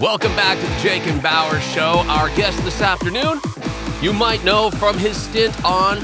Welcome 0.00 0.34
back 0.34 0.58
to 0.58 0.66
the 0.66 0.76
Jake 0.76 1.06
and 1.08 1.22
Bower 1.22 1.60
Show. 1.60 2.02
Our 2.08 2.34
guest 2.34 2.64
this 2.64 2.80
afternoon, 2.80 3.38
you 4.00 4.14
might 4.14 4.42
know 4.42 4.70
from 4.70 4.96
his 4.96 5.14
stint 5.14 5.54
on 5.62 5.98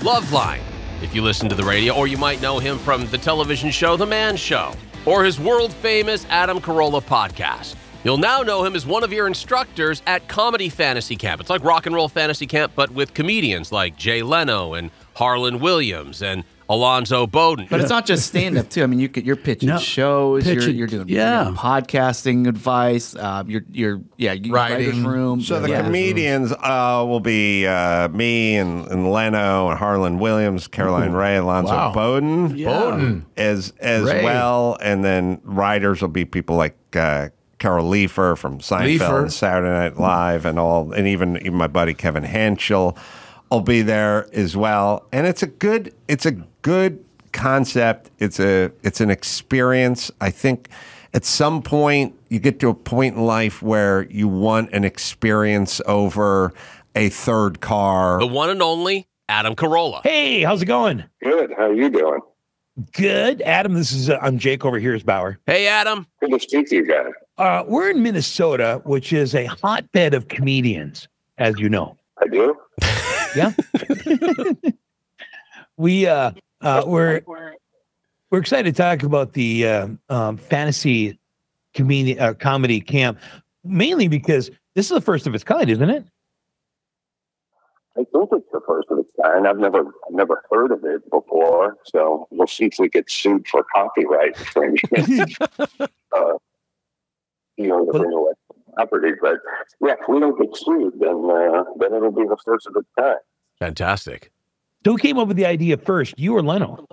Loveline, 0.00 0.62
if 1.02 1.14
you 1.14 1.20
listen 1.20 1.46
to 1.50 1.54
the 1.54 1.62
radio, 1.62 1.94
or 1.94 2.06
you 2.06 2.16
might 2.16 2.40
know 2.40 2.58
him 2.58 2.78
from 2.78 3.06
the 3.08 3.18
television 3.18 3.70
show 3.70 3.94
The 3.94 4.06
Man 4.06 4.38
Show, 4.38 4.72
or 5.04 5.22
his 5.22 5.38
world 5.38 5.74
famous 5.74 6.24
Adam 6.30 6.62
Carolla 6.62 7.02
podcast. 7.02 7.74
You'll 8.04 8.16
now 8.16 8.40
know 8.40 8.64
him 8.64 8.74
as 8.74 8.86
one 8.86 9.04
of 9.04 9.12
your 9.12 9.26
instructors 9.26 10.00
at 10.06 10.28
Comedy 10.28 10.70
Fantasy 10.70 11.14
Camp. 11.14 11.38
It's 11.38 11.50
like 11.50 11.62
rock 11.62 11.84
and 11.84 11.94
roll 11.94 12.08
fantasy 12.08 12.46
camp, 12.46 12.72
but 12.74 12.90
with 12.90 13.12
comedians 13.12 13.70
like 13.70 13.98
Jay 13.98 14.22
Leno 14.22 14.72
and 14.72 14.90
Harland 15.14 15.60
Williams 15.60 16.22
and 16.22 16.42
Alonzo 16.68 17.26
Boden. 17.26 17.66
But 17.70 17.80
it's 17.80 17.90
not 17.90 18.06
just 18.06 18.26
stand 18.26 18.58
up 18.58 18.68
too. 18.68 18.82
I 18.82 18.86
mean, 18.86 18.98
you 18.98 19.08
could, 19.08 19.24
you're 19.24 19.36
pitching 19.36 19.68
No, 19.68 19.78
shows, 19.78 20.46
you're, 20.46 20.68
you're 20.68 20.86
doing 20.88 21.08
yeah. 21.08 21.36
you're 21.36 21.44
doing 21.44 21.56
podcasting 21.56 22.48
advice. 22.48 23.14
Um, 23.14 23.48
you're 23.48 23.62
you're 23.70 24.00
yeah, 24.16 24.32
you 24.32 24.52
writers 24.52 24.86
Writing. 24.88 25.04
room. 25.04 25.40
So 25.40 25.60
the 25.60 25.68
yeah. 25.70 25.82
comedians 25.82 26.52
uh, 26.52 27.04
will 27.06 27.20
be 27.20 27.66
uh, 27.66 28.08
me 28.08 28.56
and, 28.56 28.86
and 28.88 29.12
Leno 29.12 29.68
and 29.70 29.78
Harland 29.78 30.20
Williams, 30.20 30.66
Carolyn 30.66 31.12
Rhea, 31.12 31.42
Alonzo 31.42 31.72
Wow. 31.72 31.92
Boden, 31.92 32.48
Boden. 32.64 33.26
as 33.36 33.72
as 33.78 34.04
Rhea. 34.04 34.24
well, 34.24 34.76
and 34.80 35.04
then 35.04 35.40
writers 35.44 36.00
will 36.02 36.08
be 36.08 36.24
people 36.24 36.56
like 36.56 36.76
uh, 36.96 37.28
Carol 37.58 37.88
Leifer 37.88 38.36
from 38.36 38.58
Seinfeld 38.58 38.98
Leifer. 38.98 39.22
and 39.22 39.32
Saturday 39.32 39.68
Night 39.70 39.98
Live, 40.00 40.44
and 40.44 40.58
all, 40.58 40.92
and 40.92 41.06
even 41.06 41.36
even 41.38 41.54
my 41.54 41.68
buddy 41.68 41.94
Kevin 41.94 42.24
Henschel 42.24 42.98
will 43.50 43.60
be 43.60 43.80
there 43.82 44.28
as 44.34 44.56
well. 44.56 45.06
And 45.12 45.26
it's 45.26 45.42
a 45.42 45.46
good 45.46 45.94
it's 46.08 46.26
a 46.26 46.32
good 46.66 47.04
concept. 47.30 48.10
It's 48.18 48.40
a 48.40 48.72
it's 48.82 49.00
an 49.00 49.08
experience. 49.08 50.10
I 50.20 50.30
think 50.30 50.68
at 51.14 51.24
some 51.24 51.62
point 51.62 52.16
you 52.28 52.40
get 52.40 52.58
to 52.58 52.68
a 52.68 52.74
point 52.74 53.14
in 53.14 53.24
life 53.24 53.62
where 53.62 54.02
you 54.10 54.26
want 54.26 54.72
an 54.72 54.82
experience 54.82 55.80
over 55.86 56.52
a 56.96 57.08
third 57.08 57.60
car. 57.60 58.18
the 58.18 58.26
one 58.26 58.50
and 58.50 58.60
only 58.60 59.06
Adam 59.28 59.54
Carolla. 59.54 60.00
Hey, 60.02 60.42
how's 60.42 60.60
it 60.60 60.66
going? 60.66 61.04
Good. 61.22 61.52
How 61.56 61.70
you 61.70 61.88
doing? 61.88 62.20
Good, 62.92 63.42
Adam. 63.42 63.74
This 63.74 63.92
is 63.92 64.10
uh, 64.10 64.18
I'm 64.20 64.36
Jake 64.36 64.64
over 64.64 64.80
here. 64.80 64.96
Is 64.96 65.04
Bower. 65.04 65.38
Hey, 65.46 65.68
Adam. 65.68 66.08
Good 66.20 66.32
to 66.32 66.40
speak 66.40 66.68
to 66.70 66.74
you 66.74 66.84
guys. 66.84 67.12
Uh, 67.38 67.62
we're 67.68 67.90
in 67.90 68.02
Minnesota, 68.02 68.82
which 68.84 69.12
is 69.12 69.36
a 69.36 69.44
hotbed 69.46 70.14
of 70.14 70.26
comedians, 70.26 71.06
as 71.38 71.60
you 71.60 71.68
know. 71.68 71.96
I 72.20 72.26
do. 72.26 72.56
Yeah. 73.36 73.52
we 75.76 76.06
uh, 76.06 76.32
uh, 76.66 76.82
we're 76.84 77.22
we're 78.30 78.38
excited 78.40 78.74
to 78.74 78.82
talk 78.82 79.02
about 79.04 79.32
the 79.34 79.66
uh, 79.66 79.88
um, 80.08 80.36
fantasy 80.36 81.18
comedy 81.74 82.18
uh, 82.18 82.34
comedy 82.34 82.80
camp, 82.80 83.18
mainly 83.64 84.08
because 84.08 84.50
this 84.74 84.86
is 84.86 84.90
the 84.90 85.00
first 85.00 85.26
of 85.26 85.34
its 85.34 85.44
kind, 85.44 85.70
isn't 85.70 85.90
it? 85.90 86.04
I 87.98 88.04
think 88.04 88.28
it's 88.32 88.50
the 88.52 88.60
first 88.66 88.88
of 88.90 88.98
its 88.98 89.12
kind. 89.22 89.46
I've 89.46 89.58
never, 89.58 89.80
I've 89.80 90.12
never 90.12 90.42
heard 90.50 90.70
of 90.70 90.84
it 90.84 91.08
before. 91.10 91.78
So 91.84 92.26
we'll 92.30 92.46
see 92.46 92.66
if 92.66 92.74
we 92.78 92.88
get 92.88 93.10
sued 93.10 93.46
for 93.48 93.64
copyright 93.74 94.36
infringement. 94.36 95.32
uh, 95.80 95.86
you 97.56 97.68
know, 97.68 97.86
the 97.86 97.92
Well- 97.92 98.02
intellectual 98.02 98.56
property. 98.74 99.12
But 99.22 99.38
yeah, 99.80 99.94
if 100.00 100.08
we 100.08 100.20
don't 100.20 100.38
get 100.38 100.54
sued, 100.56 100.94
then 100.98 101.30
uh, 101.30 101.64
then 101.78 101.94
it'll 101.94 102.10
be 102.10 102.24
the 102.24 102.36
first 102.44 102.66
of 102.66 102.74
its 102.76 102.88
kind. 102.98 103.18
Fantastic. 103.60 104.30
Who 104.86 104.96
came 104.98 105.18
up 105.18 105.26
with 105.26 105.36
the 105.36 105.46
idea 105.46 105.76
first? 105.78 106.16
You 106.16 106.36
or 106.36 106.42
Leno? 106.44 106.86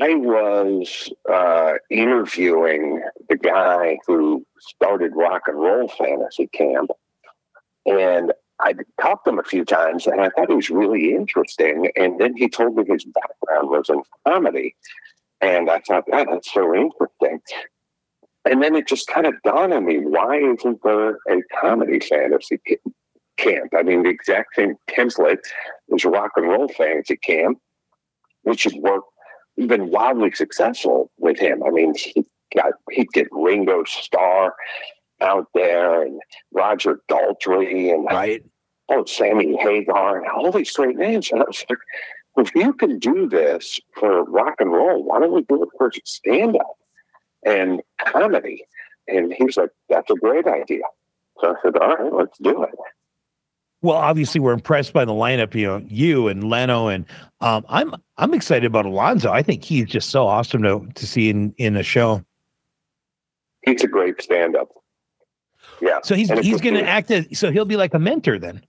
I 0.00 0.14
was 0.14 1.12
uh, 1.32 1.74
interviewing 1.88 3.00
the 3.28 3.36
guy 3.36 3.98
who 4.04 4.44
started 4.58 5.12
Rock 5.14 5.42
and 5.46 5.56
Roll 5.56 5.86
Fantasy 5.86 6.48
Camp, 6.48 6.90
and 7.86 8.32
I 8.58 8.74
talked 9.00 9.24
to 9.26 9.30
him 9.30 9.38
a 9.38 9.44
few 9.44 9.64
times, 9.64 10.08
and 10.08 10.20
I 10.20 10.30
thought 10.30 10.48
he 10.48 10.56
was 10.56 10.68
really 10.68 11.14
interesting. 11.14 11.92
And 11.94 12.20
then 12.20 12.36
he 12.36 12.48
told 12.48 12.74
me 12.74 12.82
his 12.84 13.04
background 13.04 13.70
was 13.70 13.88
in 13.88 14.02
comedy, 14.26 14.74
and 15.40 15.70
I 15.70 15.80
thought, 15.86 16.10
"God, 16.10 16.26
that's 16.28 16.52
so 16.52 16.74
interesting." 16.74 17.40
And 18.44 18.60
then 18.60 18.74
it 18.74 18.88
just 18.88 19.06
kind 19.06 19.26
of 19.26 19.34
dawned 19.44 19.72
on 19.72 19.84
me: 19.84 19.98
why 20.00 20.38
isn't 20.38 20.82
there 20.82 21.18
a 21.28 21.40
comedy 21.60 22.00
fantasy 22.00 22.58
camp? 23.42 23.72
I 23.76 23.82
mean, 23.82 24.02
the 24.02 24.10
exact 24.10 24.54
same 24.54 24.76
template 24.88 25.44
as 25.94 26.04
Rock 26.04 26.32
and 26.36 26.48
Roll 26.48 26.68
Fantasy 26.68 27.16
Camp, 27.16 27.58
which 28.42 28.64
has 28.64 28.74
worked 28.74 29.06
been 29.56 29.90
wildly 29.90 30.32
successful 30.32 31.10
with 31.18 31.38
him. 31.38 31.62
I 31.62 31.70
mean, 31.70 31.94
he 31.94 32.24
got 32.54 32.72
he'd 32.90 33.12
get 33.12 33.28
Ringo 33.32 33.84
Starr 33.84 34.54
out 35.20 35.46
there 35.54 36.02
and 36.02 36.20
Roger 36.52 37.00
Daltrey 37.08 37.92
and 37.92 38.04
Right. 38.06 38.42
oh 38.88 39.04
Sammy 39.04 39.56
Hagar 39.56 40.18
and 40.18 40.26
all 40.28 40.50
these 40.50 40.72
great 40.72 40.96
names. 40.96 41.30
And 41.30 41.42
I 41.42 41.44
was 41.44 41.64
like, 41.68 41.78
if 42.36 42.54
you 42.54 42.72
can 42.72 42.98
do 42.98 43.28
this 43.28 43.80
for 43.98 44.24
rock 44.24 44.54
and 44.58 44.72
roll, 44.72 45.04
why 45.04 45.20
don't 45.20 45.32
we 45.32 45.42
do 45.42 45.62
it 45.62 45.68
for 45.78 45.90
stand 46.04 46.56
up 46.56 46.78
and 47.44 47.82
comedy? 48.00 48.64
And 49.06 49.32
he 49.32 49.44
was 49.44 49.56
like, 49.56 49.70
that's 49.88 50.10
a 50.10 50.14
great 50.14 50.46
idea. 50.46 50.84
So 51.40 51.54
I 51.54 51.60
said, 51.62 51.76
all 51.76 51.94
right, 51.96 52.12
let's 52.12 52.38
do 52.38 52.62
it. 52.62 52.70
Well, 53.82 53.96
obviously, 53.96 54.40
we're 54.40 54.52
impressed 54.52 54.92
by 54.92 55.04
the 55.04 55.12
lineup. 55.12 55.54
You 55.54 55.66
know, 55.66 55.84
you 55.88 56.28
and 56.28 56.44
Leno, 56.44 56.86
and 56.88 57.04
um, 57.40 57.64
I'm 57.68 57.94
I'm 58.16 58.32
excited 58.32 58.64
about 58.64 58.86
Alonzo. 58.86 59.30
I 59.30 59.42
think 59.42 59.64
he's 59.64 59.86
just 59.86 60.10
so 60.10 60.26
awesome 60.26 60.62
to 60.62 60.88
to 60.94 61.06
see 61.06 61.30
in 61.30 61.52
in 61.58 61.76
a 61.76 61.82
show. 61.82 62.24
He's 63.64 63.82
a 63.82 63.88
great 63.88 64.22
stand 64.22 64.56
up. 64.56 64.68
Yeah. 65.80 65.98
So 66.04 66.14
he's 66.14 66.30
he's 66.30 66.60
going 66.60 66.76
to 66.76 66.88
act 66.88 67.10
as 67.10 67.26
so 67.38 67.50
he'll 67.50 67.64
be 67.64 67.76
like 67.76 67.92
a 67.92 67.98
mentor 67.98 68.38
then. 68.38 68.64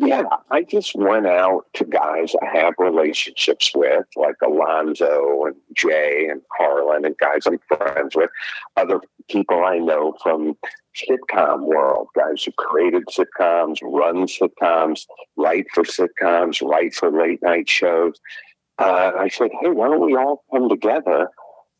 Yeah, 0.00 0.22
I 0.52 0.62
just 0.62 0.94
went 0.94 1.26
out 1.26 1.66
to 1.74 1.84
guys 1.84 2.32
I 2.40 2.56
have 2.56 2.74
relationships 2.78 3.72
with, 3.74 4.06
like 4.14 4.36
Alonzo 4.44 5.46
and 5.46 5.56
Jay 5.74 6.28
and 6.30 6.40
Harland, 6.56 7.04
and 7.04 7.18
guys 7.18 7.46
I'm 7.46 7.58
friends 7.66 8.14
with, 8.14 8.30
other 8.76 9.00
people 9.28 9.64
I 9.64 9.78
know 9.78 10.14
from 10.22 10.56
sitcom 10.98 11.62
world, 11.62 12.08
guys 12.14 12.44
who 12.44 12.52
created 12.52 13.04
sitcoms, 13.06 13.78
run 13.82 14.26
sitcoms, 14.26 15.06
write 15.36 15.66
for 15.72 15.84
sitcoms, 15.84 16.62
write 16.62 16.94
for 16.94 17.10
late 17.10 17.42
night 17.42 17.68
shows. 17.68 18.14
Uh, 18.78 19.12
I 19.18 19.28
said, 19.28 19.50
hey, 19.60 19.70
why 19.70 19.88
don't 19.88 20.04
we 20.04 20.16
all 20.16 20.44
come 20.52 20.68
together 20.68 21.28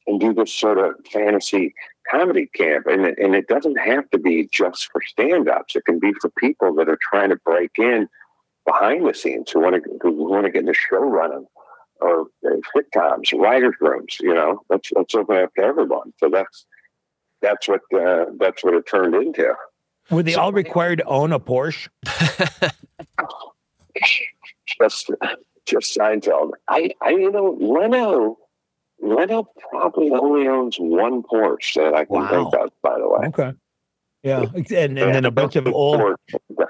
and 0.06 0.20
do 0.20 0.32
this 0.32 0.52
sort 0.52 0.78
of 0.78 0.94
fantasy 1.12 1.74
comedy 2.10 2.48
camp? 2.54 2.86
And 2.86 3.06
it, 3.06 3.18
and 3.18 3.34
it 3.34 3.46
doesn't 3.46 3.78
have 3.78 4.10
to 4.10 4.18
be 4.18 4.48
just 4.52 4.90
for 4.90 5.00
stand-ups. 5.06 5.76
It 5.76 5.84
can 5.84 5.98
be 5.98 6.12
for 6.20 6.30
people 6.38 6.74
that 6.74 6.88
are 6.88 6.98
trying 7.00 7.30
to 7.30 7.36
break 7.36 7.72
in 7.78 8.08
behind 8.66 9.06
the 9.06 9.14
scenes 9.14 9.50
who 9.50 9.60
want 9.60 9.82
to 9.82 9.98
who 10.02 10.12
want 10.12 10.44
to 10.44 10.52
get 10.52 10.66
the 10.66 10.74
show 10.74 10.98
running 11.00 11.46
or 12.00 12.26
uh, 12.46 12.56
sitcoms, 12.74 13.32
writers' 13.38 13.74
rooms. 13.80 14.16
You 14.20 14.34
know, 14.34 14.62
let's 14.68 14.90
let's 14.94 15.14
open 15.14 15.36
it 15.36 15.44
up 15.44 15.54
to 15.54 15.62
everyone. 15.62 16.12
So 16.18 16.28
that's 16.28 16.66
that's 17.42 17.68
what 17.68 17.80
uh, 17.94 18.26
that's 18.38 18.62
what 18.64 18.74
it 18.74 18.86
turned 18.86 19.14
into. 19.14 19.52
Were 20.10 20.22
they 20.22 20.34
all 20.34 20.52
required 20.52 20.98
to 20.98 21.04
own 21.04 21.32
a 21.32 21.40
Porsche? 21.40 21.88
Just 24.80 25.10
just 25.66 25.98
Seinfeld. 25.98 26.50
I 26.68 26.90
I 27.02 27.10
you 27.10 27.30
know 27.30 27.56
Leno. 27.60 28.38
Leno 29.00 29.48
probably 29.70 30.10
only 30.10 30.48
owns 30.48 30.76
one 30.78 31.22
Porsche 31.22 31.74
that 31.76 31.94
I 31.94 32.04
can 32.04 32.16
Wow. 32.16 32.28
think 32.50 32.54
of. 32.54 32.70
By 32.82 32.98
the 32.98 33.08
way, 33.08 33.26
Okay. 33.28 33.52
Yeah, 34.22 34.44
and 34.54 34.98
and 34.98 35.14
then 35.14 35.24
a 35.24 35.30
bunch 35.30 35.56
of 35.56 35.66
old. 35.68 36.00
Porsche. 36.00 36.66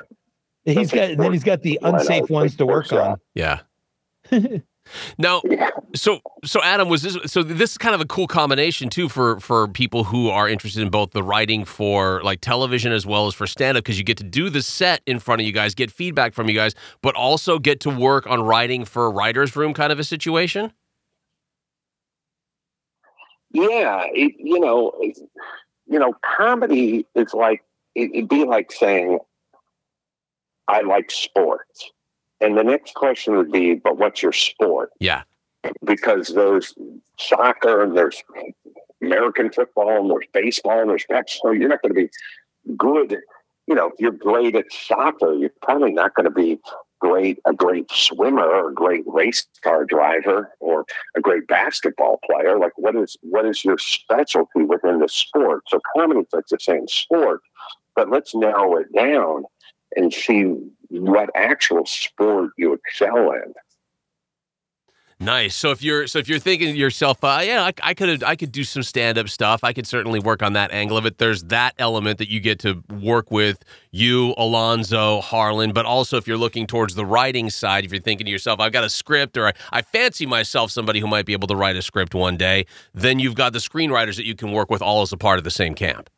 He's 0.64 0.90
got 0.92 1.16
then 1.16 1.32
he's 1.32 1.44
got 1.44 1.62
the 1.62 1.78
Why 1.80 1.90
not? 1.92 2.00
unsafe 2.02 2.30
ones 2.30 2.56
to 2.56 2.66
work 2.66 2.92
on. 2.92 3.18
Yeah. 3.34 3.60
Now, 5.18 5.42
so 5.94 6.20
so 6.44 6.62
Adam 6.62 6.88
was 6.88 7.02
this 7.02 7.16
so 7.26 7.42
this 7.42 7.72
is 7.72 7.78
kind 7.78 7.94
of 7.94 8.00
a 8.00 8.06
cool 8.06 8.26
combination 8.26 8.88
too 8.88 9.08
for 9.08 9.40
for 9.40 9.68
people 9.68 10.04
who 10.04 10.30
are 10.30 10.48
interested 10.48 10.82
in 10.82 10.90
both 10.90 11.10
the 11.12 11.22
writing 11.22 11.64
for 11.64 12.22
like 12.22 12.40
television 12.40 12.92
as 12.92 13.06
well 13.06 13.26
as 13.26 13.34
for 13.34 13.46
stand 13.46 13.76
up 13.76 13.84
because 13.84 13.98
you 13.98 14.04
get 14.04 14.18
to 14.18 14.24
do 14.24 14.50
the 14.50 14.62
set 14.62 15.00
in 15.06 15.18
front 15.18 15.40
of 15.40 15.46
you 15.46 15.52
guys, 15.52 15.74
get 15.74 15.90
feedback 15.90 16.34
from 16.34 16.48
you 16.48 16.54
guys, 16.54 16.74
but 17.02 17.14
also 17.14 17.58
get 17.58 17.80
to 17.80 17.90
work 17.90 18.26
on 18.26 18.42
writing 18.42 18.84
for 18.84 19.06
a 19.06 19.10
writer's 19.10 19.56
room 19.56 19.74
kind 19.74 19.92
of 19.92 19.98
a 19.98 20.04
situation. 20.04 20.72
Yeah, 23.50 24.02
it, 24.12 24.34
you 24.38 24.60
know, 24.60 24.92
it, 25.00 25.18
you 25.86 25.98
know, 25.98 26.12
comedy 26.36 27.06
is 27.14 27.32
like 27.32 27.62
it, 27.94 28.10
it'd 28.12 28.28
be 28.28 28.44
like 28.44 28.70
saying, 28.70 29.18
"I 30.68 30.82
like 30.82 31.10
sports," 31.10 31.90
and 32.40 32.56
the 32.56 32.64
next 32.64 32.94
question 32.94 33.36
would 33.36 33.52
be, 33.52 33.74
"But 33.74 33.98
what's 33.98 34.22
your 34.22 34.32
sport?" 34.32 34.90
Yeah. 35.00 35.22
Because 35.84 36.28
there's 36.28 36.74
soccer 37.18 37.82
and 37.82 37.96
there's 37.96 38.22
American 39.02 39.50
football 39.50 40.00
and 40.00 40.10
there's 40.10 40.26
baseball 40.32 40.80
and 40.80 40.90
there's 40.90 41.06
basketball. 41.08 41.54
You're 41.54 41.68
not 41.68 41.82
going 41.82 41.94
to 41.94 42.00
be 42.00 42.10
good. 42.76 43.18
You 43.66 43.74
know, 43.74 43.88
if 43.88 43.94
you're 43.98 44.12
great 44.12 44.54
at 44.54 44.72
soccer, 44.72 45.34
you're 45.34 45.50
probably 45.62 45.92
not 45.92 46.14
going 46.14 46.24
to 46.24 46.30
be 46.30 46.58
great 47.00 47.38
a 47.44 47.52
great 47.52 47.90
swimmer 47.90 48.42
or 48.42 48.70
a 48.70 48.74
great 48.74 49.04
race 49.06 49.46
car 49.62 49.84
driver 49.84 50.50
or 50.60 50.84
a 51.16 51.20
great 51.20 51.46
basketball 51.46 52.18
player. 52.24 52.58
Like, 52.58 52.76
what 52.76 52.96
is 52.96 53.16
what 53.22 53.46
is 53.46 53.64
your 53.64 53.78
specialty 53.78 54.62
within 54.62 54.98
the 55.00 55.08
sport? 55.08 55.62
So 55.68 55.80
comedy's 55.96 56.26
like 56.32 56.46
the 56.50 56.58
same 56.60 56.88
sport, 56.88 57.40
but 57.94 58.10
let's 58.10 58.34
narrow 58.34 58.76
it 58.76 58.92
down 58.94 59.44
and 59.96 60.12
see 60.12 60.54
what 60.90 61.30
actual 61.34 61.86
sport 61.86 62.50
you 62.56 62.72
excel 62.72 63.32
in. 63.32 63.54
Nice. 65.20 65.56
So 65.56 65.72
if 65.72 65.82
you're 65.82 66.06
so 66.06 66.20
if 66.20 66.28
you're 66.28 66.38
thinking 66.38 66.72
to 66.72 66.78
yourself, 66.78 67.24
uh, 67.24 67.40
yeah, 67.42 67.64
I, 67.64 67.72
I 67.82 67.94
could 67.94 68.22
I 68.22 68.36
could 68.36 68.52
do 68.52 68.62
some 68.62 68.84
stand 68.84 69.18
up 69.18 69.28
stuff. 69.28 69.64
I 69.64 69.72
could 69.72 69.86
certainly 69.86 70.20
work 70.20 70.44
on 70.44 70.52
that 70.52 70.70
angle 70.70 70.96
of 70.96 71.06
it. 71.06 71.18
There's 71.18 71.42
that 71.44 71.74
element 71.76 72.18
that 72.18 72.30
you 72.30 72.38
get 72.38 72.60
to 72.60 72.84
work 73.02 73.32
with 73.32 73.64
you, 73.90 74.32
Alonzo, 74.38 75.20
Harland. 75.20 75.74
But 75.74 75.86
also 75.86 76.18
if 76.18 76.28
you're 76.28 76.36
looking 76.36 76.68
towards 76.68 76.94
the 76.94 77.04
writing 77.04 77.50
side, 77.50 77.84
if 77.84 77.90
you're 77.90 78.00
thinking 78.00 78.26
to 78.26 78.30
yourself, 78.30 78.60
I've 78.60 78.70
got 78.70 78.84
a 78.84 78.90
script, 78.90 79.36
or 79.36 79.48
I, 79.48 79.52
I 79.72 79.82
fancy 79.82 80.24
myself 80.24 80.70
somebody 80.70 81.00
who 81.00 81.08
might 81.08 81.26
be 81.26 81.32
able 81.32 81.48
to 81.48 81.56
write 81.56 81.74
a 81.74 81.82
script 81.82 82.14
one 82.14 82.36
day, 82.36 82.66
then 82.94 83.18
you've 83.18 83.34
got 83.34 83.52
the 83.52 83.58
screenwriters 83.58 84.14
that 84.16 84.24
you 84.24 84.36
can 84.36 84.52
work 84.52 84.70
with 84.70 84.82
all 84.82 85.02
as 85.02 85.12
a 85.12 85.16
part 85.16 85.38
of 85.38 85.44
the 85.44 85.50
same 85.50 85.74
camp. 85.74 86.10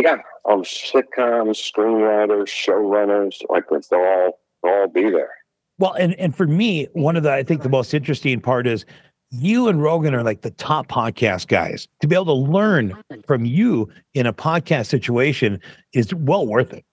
Yeah, 0.00 0.18
um, 0.48 0.62
sitcoms, 0.62 1.58
screenwriters, 1.58 2.46
showrunners, 2.46 3.38
like 3.48 3.64
they'll 3.68 4.00
all 4.00 4.38
they'll 4.62 4.72
all 4.72 4.88
be 4.88 5.10
there. 5.10 5.30
Well, 5.78 5.92
and 5.94 6.14
and 6.14 6.36
for 6.36 6.46
me, 6.46 6.86
one 6.92 7.16
of 7.16 7.24
the 7.24 7.32
I 7.32 7.42
think 7.42 7.62
the 7.62 7.68
most 7.68 7.92
interesting 7.92 8.40
part 8.40 8.66
is 8.66 8.86
you 9.30 9.68
and 9.68 9.82
Rogan 9.82 10.14
are 10.14 10.22
like 10.22 10.42
the 10.42 10.52
top 10.52 10.86
podcast 10.88 11.48
guys. 11.48 11.88
To 12.00 12.06
be 12.06 12.14
able 12.14 12.26
to 12.26 12.32
learn 12.32 12.96
from 13.26 13.44
you 13.44 13.88
in 14.14 14.26
a 14.26 14.32
podcast 14.32 14.86
situation 14.86 15.60
is 15.92 16.14
well 16.14 16.46
worth 16.46 16.72
it. 16.72 16.84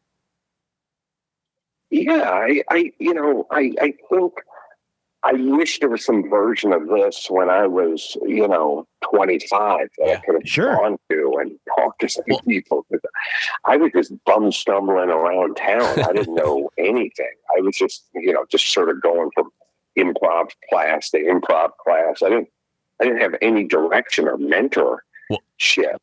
Yeah, 1.91 2.29
I, 2.29 2.63
I 2.71 2.91
you 2.99 3.13
know, 3.13 3.45
I, 3.51 3.71
I 3.79 3.93
think 4.09 4.33
I 5.25 5.33
wish 5.33 5.79
there 5.79 5.89
was 5.89 6.05
some 6.05 6.29
version 6.29 6.71
of 6.71 6.87
this 6.87 7.25
when 7.31 7.49
I 7.49 7.65
was, 7.65 8.15
you 8.27 8.47
know, 8.47 8.85
25 9.09 9.87
that 9.97 10.07
I 10.09 10.15
could 10.23 10.35
have 10.35 10.47
Sure. 10.47 10.75
gone 10.75 10.97
to 11.09 11.33
and 11.41 11.57
talked 11.77 12.01
to 12.01 12.09
some 12.09 12.23
people. 12.47 12.85
I 13.65 13.75
was 13.77 13.91
just 13.91 14.13
bum 14.25 14.51
stumbling 14.51 15.09
around 15.09 15.55
town. 15.57 15.99
I 16.03 16.13
didn't 16.13 16.35
know 16.35 16.69
anything. 16.77 17.31
I 17.57 17.61
was 17.61 17.75
just, 17.75 18.03
you 18.13 18.31
know, 18.33 18.45
just 18.51 18.71
sort 18.71 18.89
of 18.89 19.01
going 19.01 19.31
from 19.33 19.49
improv 19.97 20.51
class 20.69 21.09
to 21.09 21.17
improv 21.17 21.71
class. 21.83 22.21
I 22.21 22.29
didn't, 22.29 22.49
I 23.01 23.05
didn't 23.05 23.21
have 23.21 23.35
any 23.41 23.63
direction 23.65 24.27
or 24.27 24.37
mentorship, 24.37 24.99
Well- 25.29 25.39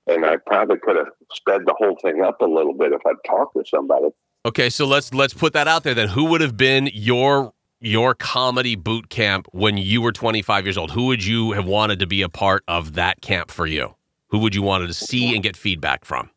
and 0.08 0.26
I 0.26 0.36
probably 0.38 0.78
could 0.78 0.96
have 0.96 1.08
sped 1.32 1.62
the 1.64 1.74
whole 1.78 1.96
thing 2.02 2.22
up 2.22 2.40
a 2.42 2.46
little 2.46 2.74
bit 2.74 2.92
if 2.92 3.00
I'd 3.06 3.14
talked 3.24 3.54
to 3.56 3.62
somebody. 3.66 4.08
Okay, 4.44 4.68
so 4.68 4.84
let's 4.86 5.14
let's 5.14 5.32
put 5.34 5.52
that 5.52 5.68
out 5.68 5.84
there 5.84 5.94
then. 5.94 6.08
Who 6.08 6.24
would 6.24 6.40
have 6.40 6.56
been 6.56 6.90
your 6.92 7.52
your 7.82 8.14
comedy 8.14 8.76
boot 8.76 9.08
camp 9.10 9.46
when 9.52 9.76
you 9.76 10.00
were 10.00 10.12
25 10.12 10.64
years 10.64 10.78
old? 10.78 10.92
Who 10.92 11.06
would 11.06 11.24
you 11.24 11.52
have 11.52 11.66
wanted 11.66 11.98
to 11.98 12.06
be 12.06 12.22
a 12.22 12.28
part 12.28 12.64
of 12.68 12.94
that 12.94 13.20
camp 13.20 13.50
for 13.50 13.66
you? 13.66 13.94
Who 14.28 14.38
would 14.38 14.54
you 14.54 14.62
wanted 14.62 14.86
to 14.86 14.94
see 14.94 15.34
and 15.34 15.42
get 15.42 15.56
feedback 15.56 16.04
from? 16.04 16.30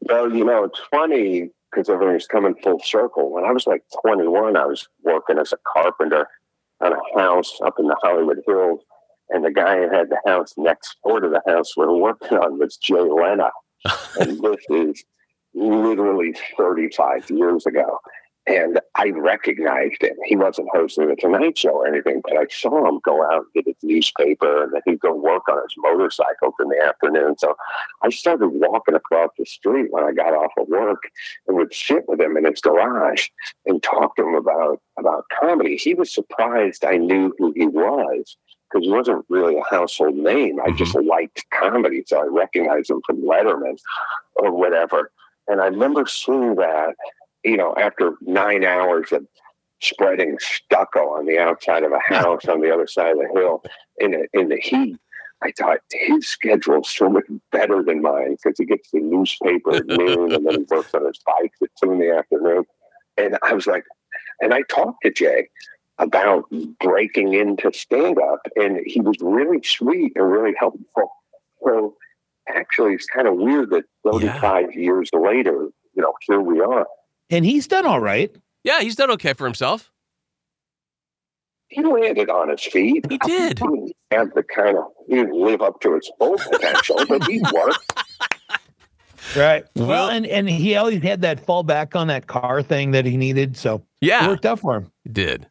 Well, 0.00 0.34
you 0.34 0.44
know, 0.44 0.64
it's 0.64 0.80
funny 0.90 1.50
because 1.70 1.88
everything's 1.88 2.26
coming 2.26 2.54
full 2.56 2.80
circle. 2.80 3.30
When 3.30 3.44
I 3.44 3.52
was 3.52 3.66
like 3.66 3.84
21, 4.02 4.56
I 4.56 4.66
was 4.66 4.88
working 5.02 5.38
as 5.38 5.52
a 5.52 5.58
carpenter 5.64 6.26
on 6.80 6.92
a 6.92 7.20
house 7.20 7.58
up 7.64 7.78
in 7.78 7.86
the 7.86 7.96
Hollywood 8.02 8.42
Hills. 8.46 8.80
And 9.30 9.44
the 9.44 9.52
guy 9.52 9.78
who 9.78 9.88
had 9.90 10.10
the 10.10 10.20
house 10.26 10.52
next 10.58 10.96
door 11.06 11.20
to 11.20 11.28
the 11.28 11.40
house 11.50 11.76
we 11.76 11.86
were 11.86 11.96
working 11.96 12.36
on 12.36 12.58
was 12.58 12.76
Jay 12.76 12.94
Leno. 12.94 13.50
and 14.20 14.38
this 14.42 14.64
is 14.68 15.04
literally 15.54 16.34
35 16.58 17.30
years 17.30 17.64
ago. 17.64 17.98
And 18.46 18.80
I 18.96 19.10
recognized 19.10 20.02
him. 20.02 20.16
He 20.24 20.34
wasn't 20.34 20.68
hosting 20.72 21.08
the 21.08 21.14
Tonight 21.14 21.56
Show 21.56 21.70
or 21.70 21.86
anything, 21.86 22.22
but 22.24 22.36
I 22.36 22.46
saw 22.50 22.88
him 22.88 22.98
go 23.04 23.22
out 23.24 23.44
and 23.44 23.52
get 23.54 23.66
his 23.66 23.76
newspaper 23.84 24.64
and 24.64 24.72
then 24.72 24.82
he'd 24.84 24.98
go 24.98 25.14
work 25.14 25.48
on 25.48 25.62
his 25.62 25.74
motorcycle 25.76 26.52
in 26.58 26.68
the 26.68 26.82
afternoon. 26.84 27.38
So 27.38 27.54
I 28.02 28.10
started 28.10 28.48
walking 28.48 28.96
across 28.96 29.30
the 29.38 29.46
street 29.46 29.92
when 29.92 30.02
I 30.02 30.12
got 30.12 30.34
off 30.34 30.50
of 30.58 30.66
work 30.68 31.02
and 31.46 31.56
would 31.56 31.72
sit 31.72 32.08
with 32.08 32.20
him 32.20 32.36
in 32.36 32.44
his 32.44 32.60
garage 32.60 33.28
and 33.64 33.80
talk 33.80 34.16
to 34.16 34.26
him 34.26 34.34
about, 34.34 34.80
about 34.98 35.26
comedy. 35.40 35.76
He 35.76 35.94
was 35.94 36.12
surprised 36.12 36.84
I 36.84 36.96
knew 36.96 37.32
who 37.38 37.52
he 37.54 37.66
was 37.66 38.36
because 38.72 38.86
he 38.86 38.90
wasn't 38.90 39.24
really 39.28 39.56
a 39.56 39.64
household 39.70 40.16
name. 40.16 40.58
I 40.60 40.72
just 40.72 40.94
mm-hmm. 40.94 41.08
liked 41.08 41.44
comedy, 41.52 42.02
so 42.06 42.20
I 42.20 42.26
recognized 42.26 42.90
him 42.90 43.02
from 43.06 43.22
Letterman 43.22 43.78
or 44.34 44.50
whatever. 44.50 45.12
And 45.48 45.60
I 45.60 45.66
remember 45.66 46.06
seeing 46.06 46.56
that, 46.56 46.94
you 47.44 47.56
know, 47.56 47.74
after 47.76 48.14
nine 48.20 48.64
hours 48.64 49.12
of 49.12 49.26
spreading 49.80 50.38
stucco 50.38 51.00
on 51.10 51.26
the 51.26 51.38
outside 51.38 51.82
of 51.82 51.92
a 51.92 51.98
house 51.98 52.46
on 52.46 52.60
the 52.60 52.72
other 52.72 52.86
side 52.86 53.12
of 53.12 53.18
the 53.18 53.28
hill 53.34 53.62
in 53.98 54.12
the, 54.12 54.26
in 54.32 54.48
the 54.48 54.58
heat. 54.58 54.96
I 55.42 55.52
thought 55.58 55.78
his 55.90 56.28
schedule's 56.28 56.88
so 56.88 57.08
much 57.08 57.24
better 57.50 57.82
than 57.82 58.00
mine 58.00 58.36
because 58.36 58.58
he 58.58 58.64
gets 58.64 58.90
the 58.92 59.00
newspaper 59.00 59.74
at 59.74 59.86
noon 59.88 60.32
and 60.32 60.46
then 60.46 60.60
he 60.60 60.66
works 60.70 60.94
on 60.94 61.04
his 61.04 61.18
bike 61.26 61.52
at 61.60 61.68
two 61.82 61.90
in 61.90 61.98
the 61.98 62.16
afternoon. 62.16 62.64
And 63.16 63.36
I 63.42 63.52
was 63.52 63.66
like, 63.66 63.84
and 64.40 64.54
I 64.54 64.62
talked 64.68 65.02
to 65.02 65.10
Jay 65.10 65.48
about 65.98 66.44
breaking 66.80 67.34
into 67.34 67.72
stand 67.72 68.18
up, 68.18 68.40
and 68.56 68.80
he 68.86 69.00
was 69.00 69.16
really 69.20 69.62
sweet 69.62 70.12
and 70.16 70.30
really 70.30 70.54
helpful. 70.58 71.10
So 71.64 71.94
actually, 72.48 72.94
it's 72.94 73.06
kind 73.06 73.28
of 73.28 73.36
weird 73.36 73.70
that 73.70 73.84
35 74.04 74.74
years 74.74 75.10
later, 75.12 75.68
you 75.94 76.02
know, 76.02 76.12
here 76.26 76.40
we 76.40 76.60
are. 76.60 76.86
And 77.32 77.44
he's 77.44 77.66
done 77.66 77.86
all 77.86 77.98
right. 78.00 78.30
Yeah, 78.62 78.80
he's 78.80 78.94
done 78.94 79.10
okay 79.12 79.32
for 79.32 79.44
himself. 79.44 79.90
He 81.68 81.82
landed 81.82 82.28
on 82.28 82.50
his 82.50 82.62
feet. 82.62 83.06
He 83.08 83.16
did. 83.18 83.58
He 83.58 83.64
didn't 83.64 83.92
have 84.10 84.34
the 84.34 84.42
kind 84.42 84.76
of, 84.76 84.84
he 85.08 85.14
didn't 85.16 85.32
live 85.34 85.62
up 85.62 85.80
to 85.80 85.94
his 85.94 86.08
full 86.18 86.36
potential, 86.36 86.98
but 87.08 87.24
he 87.26 87.40
worked. 87.52 87.92
Right. 89.34 89.64
Well, 89.74 89.88
Well- 89.88 90.08
and 90.10 90.26
and 90.26 90.50
he 90.50 90.76
always 90.76 91.02
had 91.02 91.22
that 91.22 91.40
fall 91.40 91.62
back 91.62 91.96
on 91.96 92.08
that 92.08 92.26
car 92.26 92.62
thing 92.62 92.90
that 92.90 93.06
he 93.06 93.16
needed, 93.16 93.56
so 93.56 93.76
it 93.76 93.82
Yeah, 94.08 94.28
worked 94.28 94.44
out 94.44 94.60
for 94.60 94.76
him. 94.76 94.92
he 95.04 95.10
did. 95.10 95.48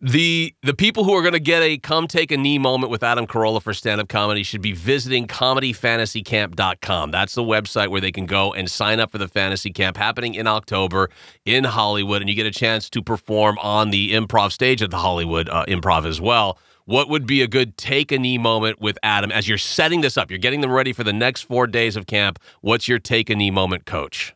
The 0.00 0.54
the 0.62 0.74
people 0.74 1.02
who 1.02 1.12
are 1.14 1.22
going 1.22 1.32
to 1.32 1.40
get 1.40 1.60
a 1.60 1.76
come 1.76 2.06
take 2.06 2.30
a 2.30 2.36
knee 2.36 2.58
moment 2.58 2.90
with 2.90 3.02
Adam 3.02 3.26
Carolla 3.26 3.60
for 3.60 3.74
stand 3.74 4.00
up 4.00 4.08
comedy 4.08 4.44
should 4.44 4.62
be 4.62 4.70
visiting 4.70 5.26
comedyfantasycamp.com. 5.26 7.10
That's 7.10 7.34
the 7.34 7.42
website 7.42 7.88
where 7.88 8.00
they 8.00 8.12
can 8.12 8.26
go 8.26 8.52
and 8.52 8.70
sign 8.70 9.00
up 9.00 9.10
for 9.10 9.18
the 9.18 9.26
fantasy 9.26 9.72
camp 9.72 9.96
happening 9.96 10.36
in 10.36 10.46
October 10.46 11.10
in 11.44 11.64
Hollywood, 11.64 12.22
and 12.22 12.30
you 12.30 12.36
get 12.36 12.46
a 12.46 12.52
chance 12.52 12.88
to 12.90 13.02
perform 13.02 13.58
on 13.58 13.90
the 13.90 14.12
improv 14.12 14.52
stage 14.52 14.82
at 14.82 14.92
the 14.92 14.98
Hollywood 14.98 15.48
uh, 15.48 15.64
Improv 15.66 16.06
as 16.06 16.20
well. 16.20 16.58
What 16.84 17.08
would 17.08 17.26
be 17.26 17.42
a 17.42 17.48
good 17.48 17.76
take 17.76 18.12
a 18.12 18.18
knee 18.20 18.38
moment 18.38 18.80
with 18.80 18.98
Adam 19.02 19.32
as 19.32 19.48
you're 19.48 19.58
setting 19.58 20.00
this 20.00 20.16
up? 20.16 20.30
You're 20.30 20.38
getting 20.38 20.60
them 20.60 20.70
ready 20.70 20.92
for 20.92 21.02
the 21.02 21.12
next 21.12 21.42
four 21.42 21.66
days 21.66 21.96
of 21.96 22.06
camp. 22.06 22.38
What's 22.60 22.86
your 22.86 23.00
take 23.00 23.30
a 23.30 23.34
knee 23.34 23.50
moment, 23.50 23.84
coach? 23.84 24.32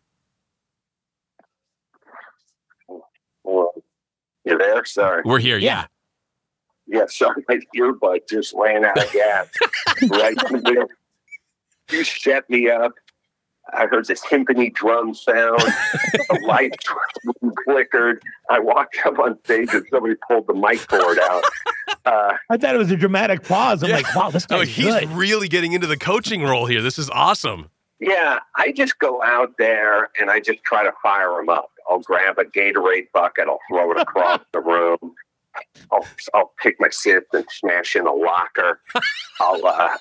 Well, 3.44 3.72
you 4.44 4.58
there? 4.58 4.84
Sorry. 4.84 5.22
We're 5.24 5.38
here, 5.38 5.58
yeah. 5.58 5.86
Yeah, 6.86 7.06
sorry, 7.08 7.44
my 7.48 7.60
earbud 7.76 8.28
just 8.28 8.52
ran 8.56 8.84
out 8.84 8.98
of 9.02 9.12
gas. 9.12 9.48
right 10.10 10.36
in. 10.66 10.86
You 11.90 12.04
set 12.04 12.48
me 12.50 12.68
up. 12.68 12.92
I 13.72 13.86
heard 13.86 14.06
the 14.06 14.14
timpani 14.14 14.74
drum 14.74 15.14
sound. 15.14 15.58
the 15.60 16.40
lights 16.46 16.84
flickered. 17.64 18.20
I 18.50 18.58
walked 18.58 18.98
up 19.06 19.18
on 19.20 19.38
stage 19.44 19.72
and 19.72 19.86
somebody 19.90 20.14
pulled 20.28 20.48
the 20.48 20.54
mic 20.54 20.86
cord 20.88 21.18
out. 21.20 21.44
Uh, 22.04 22.32
I 22.50 22.56
thought 22.56 22.74
it 22.74 22.78
was 22.78 22.90
a 22.90 22.96
dramatic 22.96 23.44
pause. 23.44 23.82
I'm 23.84 23.90
Yeah. 23.90 23.96
like, 23.96 24.14
wow, 24.14 24.30
this 24.30 24.46
Oh, 24.50 24.58
guy's 24.58 24.68
he's 24.68 24.86
good. 24.86 25.08
really 25.12 25.48
getting 25.48 25.72
into 25.72 25.86
the 25.86 25.96
coaching 25.96 26.42
role 26.42 26.66
here. 26.66 26.82
This 26.82 26.98
is 26.98 27.08
awesome. 27.10 27.70
yeah, 28.00 28.40
I 28.56 28.72
just 28.72 28.98
go 28.98 29.22
out 29.22 29.52
there 29.58 30.10
and 30.20 30.28
I 30.30 30.40
just 30.40 30.62
try 30.64 30.82
to 30.82 30.92
fire 31.02 31.36
them 31.36 31.48
up. 31.48 31.70
I'll 31.90 32.00
grab 32.00 32.38
a 32.38 32.44
Gatorade 32.44 33.06
bucket. 33.12 33.48
I'll 33.48 33.58
throw 33.68 33.92
it 33.92 33.98
across 34.00 34.40
the 34.52 34.60
room. 34.60 35.14
I'll, 35.90 36.06
I'll 36.34 36.52
pick 36.62 36.76
my 36.80 36.88
sip 36.90 37.26
and 37.32 37.44
smash 37.50 37.94
in 37.96 38.06
a 38.06 38.12
locker. 38.12 38.80
I'll 39.40 39.64
uh, 39.66 39.96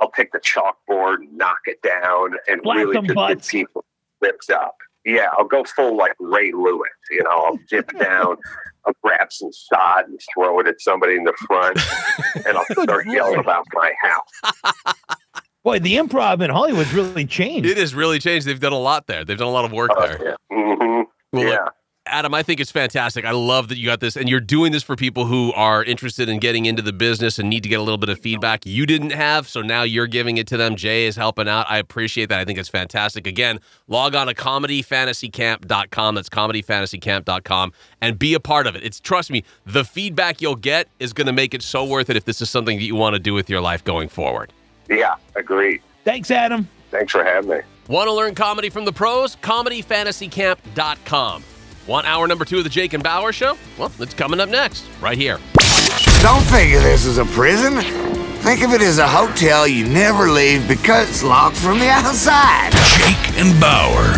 I'll 0.00 0.10
pick 0.10 0.32
the 0.32 0.40
chalkboard, 0.40 1.16
and 1.16 1.36
knock 1.36 1.60
it 1.66 1.80
down, 1.82 2.34
and 2.48 2.62
Blast 2.62 2.78
really 2.78 3.06
just 3.06 3.14
butts. 3.14 3.50
get 3.50 3.66
people 3.66 3.84
lips 4.20 4.50
up. 4.50 4.76
Yeah, 5.04 5.28
I'll 5.36 5.46
go 5.46 5.64
full 5.64 5.96
like 5.96 6.14
Ray 6.18 6.52
Lewis. 6.52 6.88
You 7.10 7.22
know, 7.24 7.30
I'll 7.30 7.58
dip 7.68 7.90
down. 7.98 8.36
I'll 8.86 8.94
grab 9.02 9.32
some 9.32 9.52
sod 9.52 10.08
and 10.08 10.20
throw 10.34 10.58
it 10.60 10.66
at 10.66 10.80
somebody 10.80 11.14
in 11.16 11.24
the 11.24 11.32
front, 11.46 11.78
and 12.46 12.56
I'll 12.56 12.82
start 12.82 13.06
yelling 13.06 13.38
about 13.38 13.66
my 13.72 13.92
house. 14.02 14.93
Boy, 15.64 15.78
the 15.78 15.94
improv 15.96 16.42
in 16.42 16.50
Hollywood's 16.50 16.92
really 16.92 17.24
changed. 17.24 17.68
It 17.68 17.78
has 17.78 17.94
really 17.94 18.18
changed. 18.18 18.46
They've 18.46 18.60
done 18.60 18.74
a 18.74 18.78
lot 18.78 19.06
there. 19.06 19.24
They've 19.24 19.38
done 19.38 19.48
a 19.48 19.50
lot 19.50 19.64
of 19.64 19.72
work 19.72 19.90
Uh, 19.96 20.06
there. 20.06 20.36
yeah. 20.52 20.56
hmm 20.56 21.02
Well, 21.32 21.48
yeah. 21.48 21.68
Adam, 22.06 22.34
I 22.34 22.42
think 22.42 22.60
it's 22.60 22.70
fantastic. 22.70 23.24
I 23.24 23.30
love 23.30 23.68
that 23.68 23.78
you 23.78 23.86
got 23.86 24.00
this, 24.00 24.14
and 24.14 24.28
you're 24.28 24.38
doing 24.38 24.72
this 24.72 24.82
for 24.82 24.94
people 24.94 25.24
who 25.24 25.54
are 25.54 25.82
interested 25.82 26.28
in 26.28 26.38
getting 26.38 26.66
into 26.66 26.82
the 26.82 26.92
business 26.92 27.38
and 27.38 27.48
need 27.48 27.62
to 27.62 27.68
get 27.70 27.76
a 27.80 27.82
little 27.82 27.96
bit 27.96 28.10
of 28.10 28.18
feedback 28.18 28.66
you 28.66 28.84
didn't 28.84 29.12
have. 29.12 29.48
So 29.48 29.62
now 29.62 29.84
you're 29.84 30.06
giving 30.06 30.36
it 30.36 30.46
to 30.48 30.58
them. 30.58 30.76
Jay 30.76 31.06
is 31.06 31.16
helping 31.16 31.48
out. 31.48 31.64
I 31.70 31.78
appreciate 31.78 32.28
that. 32.28 32.38
I 32.40 32.44
think 32.44 32.58
it's 32.58 32.68
fantastic. 32.68 33.26
Again, 33.26 33.58
log 33.88 34.14
on 34.14 34.26
to 34.26 34.34
comedyfantasycamp.com. 34.34 36.14
That's 36.14 36.28
comedyfantasycamp.com 36.28 37.72
and 38.02 38.18
be 38.18 38.34
a 38.34 38.40
part 38.40 38.66
of 38.66 38.76
it. 38.76 38.84
It's 38.84 39.00
trust 39.00 39.30
me, 39.30 39.42
the 39.64 39.82
feedback 39.82 40.42
you'll 40.42 40.56
get 40.56 40.88
is 41.00 41.14
going 41.14 41.26
to 41.26 41.32
make 41.32 41.54
it 41.54 41.62
so 41.62 41.86
worth 41.86 42.10
it 42.10 42.16
if 42.16 42.26
this 42.26 42.42
is 42.42 42.50
something 42.50 42.76
that 42.78 42.84
you 42.84 42.94
want 42.96 43.14
to 43.14 43.18
do 43.20 43.32
with 43.32 43.48
your 43.48 43.62
life 43.62 43.82
going 43.82 44.10
forward. 44.10 44.52
Yeah, 44.88 45.16
agreed. 45.34 45.82
Thanks, 46.04 46.30
Adam. 46.30 46.68
Thanks 46.90 47.12
for 47.12 47.24
having 47.24 47.50
me. 47.50 47.60
Want 47.88 48.08
to 48.08 48.12
learn 48.12 48.34
comedy 48.34 48.68
from 48.70 48.84
the 48.84 48.92
pros? 48.92 49.36
ComedyFantasyCamp.com. 49.36 51.44
Want 51.86 52.06
hour 52.06 52.26
number 52.26 52.44
two 52.46 52.58
of 52.58 52.64
the 52.64 52.70
Jake 52.70 52.94
and 52.94 53.02
Bower 53.02 53.32
Show? 53.32 53.58
Well, 53.78 53.92
it's 53.98 54.14
coming 54.14 54.40
up 54.40 54.48
next, 54.48 54.84
right 55.02 55.18
here. 55.18 55.38
Don't 56.22 56.42
think 56.44 56.74
of 56.74 56.82
this 56.82 57.04
as 57.06 57.18
a 57.18 57.26
prison. 57.26 57.82
Think 58.40 58.62
of 58.62 58.72
it 58.72 58.80
as 58.80 58.96
a 58.98 59.06
hotel 59.06 59.66
you 59.66 59.86
never 59.86 60.30
leave 60.30 60.66
because 60.66 61.10
it's 61.10 61.22
locked 61.22 61.56
from 61.56 61.78
the 61.78 61.88
outside. 61.88 62.72
Jake 62.72 63.38
and 63.38 63.58
Bower 63.60 64.14